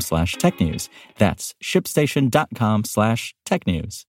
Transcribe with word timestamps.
slash 0.00 0.36
technews. 0.36 0.88
That's 1.18 1.54
shipstation.com 1.62 2.84
slash 2.84 3.34
technews. 3.46 4.04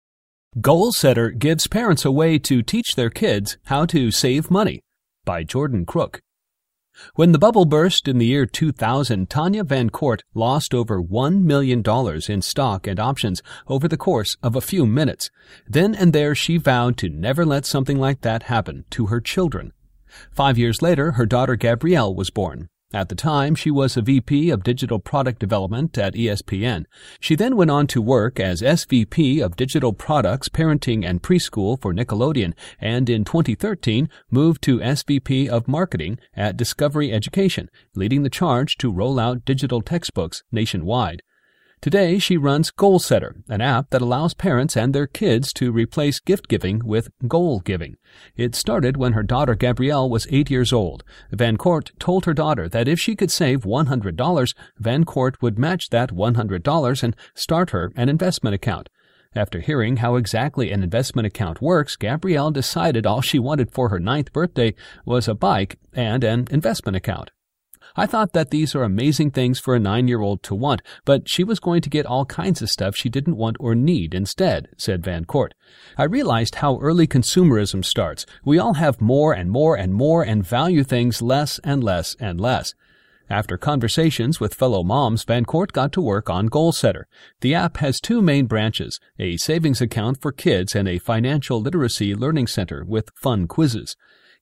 Goalsetter 0.57 1.37
gives 1.37 1.67
parents 1.67 2.03
a 2.03 2.11
way 2.11 2.37
to 2.39 2.61
teach 2.61 2.95
their 2.95 3.09
kids 3.09 3.57
how 3.65 3.85
to 3.85 4.11
save 4.11 4.51
money 4.51 4.81
by 5.23 5.43
Jordan 5.43 5.85
Crook. 5.85 6.21
When 7.15 7.31
the 7.31 7.39
bubble 7.39 7.65
burst 7.65 8.07
in 8.07 8.17
the 8.17 8.25
year 8.25 8.45
2000, 8.45 9.29
Tanya 9.29 9.63
Van 9.63 9.89
Court 9.89 10.23
lost 10.33 10.73
over 10.73 11.01
$1 11.01 11.43
million 11.43 11.81
in 12.27 12.41
stock 12.41 12.85
and 12.85 12.99
options 12.99 13.41
over 13.67 13.87
the 13.87 13.97
course 13.97 14.35
of 14.43 14.55
a 14.55 14.61
few 14.61 14.85
minutes. 14.85 15.29
Then 15.67 15.95
and 15.95 16.11
there 16.11 16.35
she 16.35 16.57
vowed 16.57 16.97
to 16.97 17.09
never 17.09 17.45
let 17.45 17.65
something 17.65 17.97
like 17.97 18.21
that 18.21 18.43
happen 18.43 18.85
to 18.91 19.07
her 19.07 19.21
children. 19.21 19.71
Five 20.31 20.57
years 20.57 20.81
later, 20.81 21.13
her 21.13 21.25
daughter 21.25 21.55
Gabrielle 21.55 22.13
was 22.13 22.29
born. 22.29 22.67
At 22.93 23.07
the 23.07 23.15
time, 23.15 23.55
she 23.55 23.71
was 23.71 23.95
a 23.95 24.01
VP 24.01 24.49
of 24.49 24.63
Digital 24.63 24.99
Product 24.99 25.39
Development 25.39 25.97
at 25.97 26.13
ESPN. 26.13 26.83
She 27.21 27.35
then 27.35 27.55
went 27.55 27.71
on 27.71 27.87
to 27.87 28.01
work 28.01 28.37
as 28.37 28.61
SVP 28.61 29.41
of 29.41 29.55
Digital 29.55 29.93
Products, 29.93 30.49
Parenting, 30.49 31.05
and 31.05 31.23
Preschool 31.23 31.81
for 31.81 31.93
Nickelodeon, 31.93 32.53
and 32.81 33.09
in 33.09 33.23
2013 33.23 34.09
moved 34.29 34.61
to 34.63 34.79
SVP 34.79 35.47
of 35.47 35.69
Marketing 35.69 36.19
at 36.35 36.57
Discovery 36.57 37.13
Education, 37.13 37.69
leading 37.95 38.23
the 38.23 38.29
charge 38.29 38.77
to 38.79 38.91
roll 38.91 39.19
out 39.19 39.45
digital 39.45 39.81
textbooks 39.81 40.43
nationwide. 40.51 41.23
Today, 41.81 42.19
she 42.19 42.37
runs 42.37 42.69
Goalsetter, 42.69 43.41
an 43.49 43.59
app 43.59 43.89
that 43.89 44.03
allows 44.03 44.35
parents 44.35 44.77
and 44.77 44.93
their 44.93 45.07
kids 45.07 45.51
to 45.53 45.71
replace 45.71 46.19
gift 46.19 46.47
giving 46.47 46.85
with 46.85 47.09
goal 47.27 47.59
giving. 47.59 47.95
It 48.35 48.53
started 48.53 48.97
when 48.97 49.13
her 49.13 49.23
daughter 49.23 49.55
Gabrielle 49.55 50.07
was 50.07 50.27
eight 50.29 50.51
years 50.51 50.71
old. 50.71 51.03
Van 51.31 51.57
Court 51.57 51.91
told 51.97 52.25
her 52.25 52.35
daughter 52.35 52.69
that 52.69 52.87
if 52.87 52.99
she 52.99 53.15
could 53.15 53.31
save 53.31 53.61
$100, 53.61 54.53
Van 54.77 55.03
Court 55.05 55.41
would 55.41 55.57
match 55.57 55.89
that 55.89 56.11
$100 56.11 57.03
and 57.03 57.15
start 57.33 57.71
her 57.71 57.91
an 57.95 58.09
investment 58.09 58.53
account. 58.53 58.87
After 59.33 59.59
hearing 59.59 59.97
how 59.97 60.17
exactly 60.17 60.71
an 60.71 60.83
investment 60.83 61.25
account 61.25 61.63
works, 61.63 61.95
Gabrielle 61.95 62.51
decided 62.51 63.07
all 63.07 63.21
she 63.21 63.39
wanted 63.39 63.71
for 63.71 63.89
her 63.89 63.99
ninth 63.99 64.31
birthday 64.31 64.75
was 65.03 65.27
a 65.27 65.33
bike 65.33 65.79
and 65.93 66.23
an 66.23 66.47
investment 66.51 66.95
account. 66.95 67.31
I 67.95 68.05
thought 68.05 68.33
that 68.33 68.51
these 68.51 68.75
are 68.75 68.83
amazing 68.83 69.31
things 69.31 69.59
for 69.59 69.75
a 69.75 69.79
nine 69.79 70.07
year 70.07 70.21
old 70.21 70.43
to 70.43 70.55
want, 70.55 70.81
but 71.05 71.27
she 71.27 71.43
was 71.43 71.59
going 71.59 71.81
to 71.81 71.89
get 71.89 72.05
all 72.05 72.25
kinds 72.25 72.61
of 72.61 72.69
stuff 72.69 72.95
she 72.95 73.09
didn't 73.09 73.37
want 73.37 73.57
or 73.59 73.75
need 73.75 74.13
instead, 74.13 74.69
said 74.77 75.03
Van 75.03 75.25
Court. 75.25 75.53
I 75.97 76.03
realized 76.03 76.55
how 76.55 76.79
early 76.79 77.07
consumerism 77.07 77.83
starts. 77.83 78.25
We 78.45 78.59
all 78.59 78.75
have 78.75 79.01
more 79.01 79.33
and 79.33 79.49
more 79.49 79.75
and 79.75 79.93
more 79.93 80.23
and 80.23 80.45
value 80.45 80.83
things 80.83 81.21
less 81.21 81.59
and 81.59 81.83
less 81.83 82.15
and 82.19 82.39
less. 82.39 82.73
After 83.31 83.57
conversations 83.57 84.41
with 84.41 84.53
fellow 84.53 84.83
moms, 84.83 85.23
Van 85.23 85.45
Court 85.45 85.71
got 85.71 85.93
to 85.93 86.01
work 86.01 86.29
on 86.29 86.49
Goalsetter. 86.49 87.05
The 87.39 87.55
app 87.55 87.77
has 87.77 88.01
two 88.01 88.21
main 88.21 88.45
branches, 88.45 88.99
a 89.17 89.37
savings 89.37 89.79
account 89.79 90.21
for 90.21 90.33
kids 90.33 90.75
and 90.75 90.85
a 90.85 90.99
financial 90.99 91.61
literacy 91.61 92.13
learning 92.13 92.47
center 92.47 92.83
with 92.85 93.09
fun 93.15 93.47
quizzes. 93.47 93.95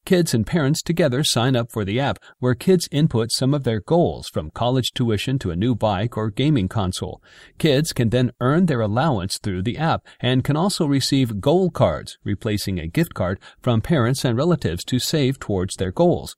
Kids 0.10 0.34
and 0.34 0.44
parents 0.44 0.82
together 0.82 1.24
sign 1.24 1.56
up 1.56 1.72
for 1.72 1.86
the 1.86 2.00
app 2.00 2.18
where 2.40 2.56
kids 2.56 2.90
input 2.92 3.32
some 3.32 3.54
of 3.54 3.64
their 3.64 3.80
goals 3.80 4.28
from 4.28 4.50
college 4.50 4.92
tuition 4.92 5.38
to 5.38 5.52
a 5.52 5.56
new 5.56 5.76
bike 5.76 6.18
or 6.18 6.32
gaming 6.32 6.68
console. 6.68 7.22
Kids 7.60 7.94
can 7.94 8.10
then 8.10 8.32
earn 8.42 8.66
their 8.66 8.82
allowance 8.82 9.38
through 9.38 9.62
the 9.62 9.78
app 9.78 10.04
and 10.20 10.44
can 10.44 10.58
also 10.58 10.88
receive 10.88 11.40
goal 11.40 11.70
cards, 11.70 12.18
replacing 12.24 12.80
a 12.80 12.88
gift 12.88 13.14
card 13.14 13.40
from 13.62 13.82
parents 13.82 14.26
and 14.26 14.36
relatives 14.36 14.84
to 14.84 14.98
save 14.98 15.38
towards 15.40 15.76
their 15.76 15.92
goals. 15.92 16.36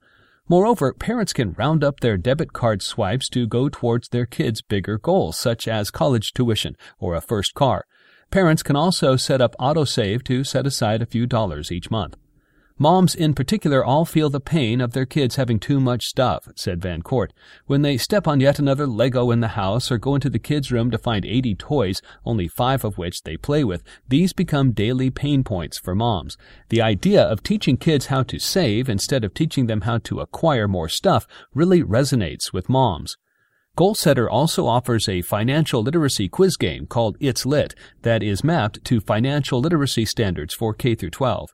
Moreover, 0.50 0.94
parents 0.94 1.32
can 1.32 1.54
round 1.54 1.82
up 1.82 2.02
their 2.02 2.18
debit 2.18 2.52
card 2.52 2.82
swipes 2.82 3.30
to 3.30 3.48
go 3.48 3.70
towards 3.70 4.10
their 4.10 4.26
kids' 4.26 4.62
bigger 4.62 4.98
goals, 4.98 5.38
such 5.38 5.66
as 5.66 5.92
college 5.92 6.34
tuition 6.34 6.76
or 7.00 7.16
a 7.16 7.22
first 7.22 7.54
car. 7.54 7.86
Parents 8.32 8.64
can 8.64 8.76
also 8.76 9.16
set 9.16 9.40
up 9.40 9.56
autosave 9.62 10.26
to 10.26 10.44
set 10.44 10.68
aside 10.68 11.02
a 11.02 11.06
few 11.06 11.26
dollars 11.26 11.72
each 11.72 11.90
month. 11.90 12.18
Moms 12.78 13.14
in 13.14 13.34
particular 13.34 13.84
all 13.84 14.06
feel 14.06 14.30
the 14.30 14.40
pain 14.40 14.82
of 14.82 14.94
their 14.94 15.06
kids 15.06 15.36
having 15.36 15.60
too 15.60 15.80
much 15.80 16.06
stuff, 16.06 16.48
said 16.56 16.82
Van 16.82 17.02
Court. 17.02 17.32
When 17.68 17.82
they 17.82 17.98
step 17.98 18.28
on 18.28 18.40
yet 18.40 18.60
another 18.60 18.88
Lego 18.88 19.32
in 19.32 19.40
the 19.40 19.50
house 19.50 19.92
or 19.92 19.98
go 19.98 20.16
into 20.16 20.30
the 20.30 20.40
kids' 20.40 20.72
room 20.72 20.90
to 20.92 20.98
find 20.98 21.26
80 21.26 21.56
toys, 21.56 22.02
only 22.26 22.48
five 22.48 22.84
of 22.84 22.98
which 22.98 23.24
they 23.24 23.38
play 23.38 23.64
with, 23.64 23.84
these 24.08 24.34
become 24.34 24.72
daily 24.72 25.10
pain 25.10 25.44
points 25.44 25.78
for 25.78 25.94
moms. 25.94 26.38
The 26.70 26.82
idea 26.82 27.22
of 27.22 27.44
teaching 27.44 27.78
kids 27.78 28.08
how 28.08 28.24
to 28.24 28.40
save 28.40 28.90
instead 28.90 29.24
of 29.24 29.34
teaching 29.34 29.68
them 29.68 29.82
how 29.82 30.00
to 30.00 30.20
acquire 30.20 30.68
more 30.68 30.90
stuff 30.90 31.28
really 31.54 31.84
resonates 31.84 32.52
with 32.52 32.70
moms. 32.70 33.18
Goalsetter 33.78 34.28
also 34.30 34.68
offers 34.68 35.08
a 35.08 35.22
financial 35.22 35.82
literacy 35.82 36.28
quiz 36.28 36.58
game 36.58 36.86
called 36.86 37.16
It's 37.22 37.46
Lit 37.46 37.74
that 38.02 38.22
is 38.22 38.44
mapped 38.44 38.84
to 38.86 39.00
financial 39.00 39.62
literacy 39.62 40.06
standards 40.06 40.54
for 40.54 40.74
K 40.74 40.94
through 40.94 41.12
12. 41.12 41.52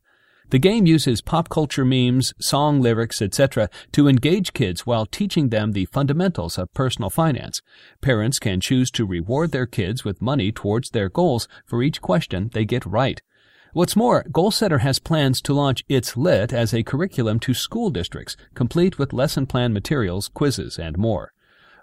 The 0.50 0.60
game 0.60 0.86
uses 0.86 1.20
pop 1.20 1.50
culture 1.50 1.84
memes, 1.84 2.34
song 2.40 2.80
lyrics, 2.80 3.22
etc. 3.22 3.70
to 3.92 4.08
engage 4.08 4.54
kids 4.54 4.86
while 4.86 5.06
teaching 5.06 5.50
them 5.50 5.74
the 5.74 5.86
fundamentals 5.86 6.58
of 6.58 6.74
personal 6.74 7.10
finance. 7.10 7.62
Parents 8.00 8.40
can 8.40 8.62
choose 8.62 8.90
to 8.92 9.06
reward 9.06 9.52
their 9.52 9.66
kids 9.66 10.06
with 10.06 10.22
money 10.22 10.54
towards 10.54 10.92
their 10.92 11.10
goals 11.10 11.50
for 11.66 11.84
each 11.84 12.02
question 12.02 12.50
they 12.54 12.64
get 12.64 12.86
right. 12.86 13.22
What's 13.74 13.98
more, 13.98 14.24
Goalsetter 14.32 14.80
has 14.80 15.00
plans 15.00 15.42
to 15.42 15.54
launch 15.54 15.84
It's 15.90 16.16
Lit 16.16 16.54
as 16.54 16.74
a 16.74 16.82
curriculum 16.82 17.40
to 17.42 17.54
school 17.54 17.90
districts, 17.90 18.38
complete 18.56 18.98
with 18.98 19.12
lesson 19.12 19.48
plan 19.48 19.74
materials, 19.74 20.30
quizzes, 20.30 20.80
and 20.80 20.98
more. 20.98 21.34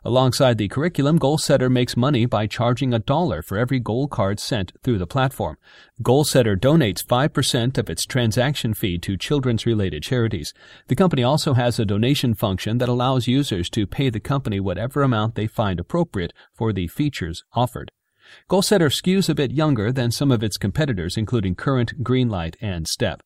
Alongside 0.06 0.58
the 0.58 0.68
curriculum, 0.68 1.18
Goalsetter 1.18 1.70
makes 1.70 1.96
money 1.96 2.26
by 2.26 2.46
charging 2.46 2.92
a 2.92 2.98
dollar 2.98 3.40
for 3.40 3.56
every 3.56 3.80
goal 3.80 4.06
card 4.06 4.38
sent 4.38 4.72
through 4.82 4.98
the 4.98 5.06
platform. 5.06 5.56
Goalsetter 6.02 6.56
donates 6.56 7.02
5% 7.02 7.78
of 7.78 7.88
its 7.88 8.04
transaction 8.04 8.74
fee 8.74 8.98
to 8.98 9.16
children's 9.16 9.64
related 9.64 10.02
charities. 10.02 10.52
The 10.88 10.94
company 10.94 11.22
also 11.22 11.54
has 11.54 11.78
a 11.78 11.86
donation 11.86 12.34
function 12.34 12.76
that 12.78 12.88
allows 12.90 13.26
users 13.26 13.70
to 13.70 13.86
pay 13.86 14.10
the 14.10 14.20
company 14.20 14.60
whatever 14.60 15.02
amount 15.02 15.36
they 15.36 15.46
find 15.46 15.80
appropriate 15.80 16.34
for 16.52 16.74
the 16.74 16.86
features 16.86 17.42
offered. 17.54 17.90
Goalsetter 18.50 18.90
skews 18.90 19.30
a 19.30 19.34
bit 19.34 19.52
younger 19.52 19.90
than 19.90 20.10
some 20.10 20.30
of 20.30 20.42
its 20.42 20.58
competitors, 20.58 21.16
including 21.16 21.54
Current, 21.54 22.04
Greenlight, 22.04 22.56
and 22.60 22.86
Step. 22.86 23.22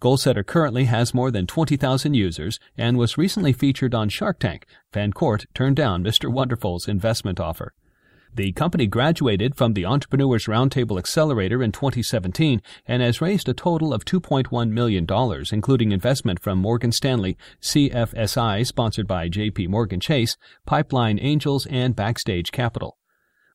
Goalsetter 0.00 0.46
currently 0.46 0.84
has 0.84 1.12
more 1.12 1.30
than 1.30 1.46
20,000 1.46 2.14
users 2.14 2.58
and 2.76 2.96
was 2.96 3.18
recently 3.18 3.52
featured 3.52 3.94
on 3.94 4.08
Shark 4.08 4.38
Tank. 4.38 4.66
Van 4.94 5.12
Court 5.12 5.44
turned 5.54 5.76
down 5.76 6.02
Mr. 6.02 6.32
Wonderful's 6.32 6.88
investment 6.88 7.38
offer. 7.38 7.74
The 8.32 8.52
company 8.52 8.86
graduated 8.86 9.56
from 9.56 9.74
the 9.74 9.84
Entrepreneurs 9.84 10.46
Roundtable 10.46 10.98
Accelerator 10.98 11.62
in 11.62 11.72
2017 11.72 12.62
and 12.86 13.02
has 13.02 13.20
raised 13.20 13.48
a 13.48 13.54
total 13.54 13.92
of 13.92 14.04
$2.1 14.04 14.70
million, 14.70 15.06
including 15.52 15.92
investment 15.92 16.40
from 16.40 16.58
Morgan 16.58 16.92
Stanley, 16.92 17.36
CFSI, 17.60 18.64
sponsored 18.64 19.08
by 19.08 19.28
JP 19.28 19.68
Morgan 19.68 20.00
Chase, 20.00 20.36
Pipeline 20.64 21.18
Angels, 21.20 21.66
and 21.66 21.96
Backstage 21.96 22.52
Capital. 22.52 22.99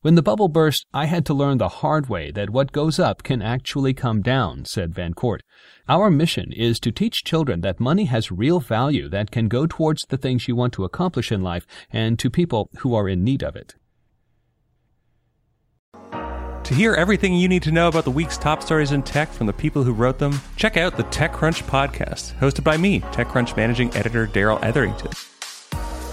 When 0.05 0.13
the 0.13 0.21
bubble 0.21 0.49
burst, 0.49 0.85
I 0.93 1.05
had 1.05 1.25
to 1.25 1.33
learn 1.33 1.57
the 1.57 1.81
hard 1.81 2.09
way 2.09 2.29
that 2.29 2.51
what 2.51 2.71
goes 2.71 2.99
up 2.99 3.23
can 3.23 3.41
actually 3.41 3.95
come 3.95 4.21
down, 4.21 4.63
said 4.65 4.93
Van 4.93 5.15
Court. 5.15 5.41
Our 5.89 6.11
mission 6.11 6.51
is 6.51 6.79
to 6.81 6.91
teach 6.91 7.23
children 7.23 7.61
that 7.61 7.79
money 7.79 8.05
has 8.05 8.31
real 8.31 8.59
value 8.59 9.09
that 9.09 9.31
can 9.31 9.47
go 9.47 9.65
towards 9.65 10.05
the 10.07 10.17
things 10.17 10.47
you 10.47 10.55
want 10.55 10.73
to 10.73 10.83
accomplish 10.83 11.31
in 11.31 11.41
life 11.41 11.65
and 11.89 12.19
to 12.19 12.29
people 12.29 12.69
who 12.81 12.93
are 12.93 13.09
in 13.09 13.23
need 13.23 13.41
of 13.41 13.55
it. 13.55 13.73
To 15.93 16.75
hear 16.75 16.93
everything 16.93 17.33
you 17.33 17.47
need 17.47 17.63
to 17.63 17.71
know 17.71 17.87
about 17.87 18.03
the 18.03 18.11
week's 18.11 18.37
top 18.37 18.61
stories 18.61 18.91
in 18.91 19.01
tech 19.01 19.31
from 19.31 19.47
the 19.47 19.53
people 19.53 19.81
who 19.81 19.91
wrote 19.91 20.19
them, 20.19 20.39
check 20.55 20.77
out 20.77 20.97
the 20.97 21.03
TechCrunch 21.05 21.63
podcast, 21.63 22.35
hosted 22.35 22.63
by 22.63 22.77
me, 22.77 22.99
TechCrunch 22.99 23.57
managing 23.57 23.91
editor 23.95 24.27
Darrell 24.27 24.59
Etherington. 24.61 25.09